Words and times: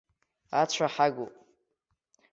Ацәа 0.61 0.87
ҳагуп. 0.95 1.33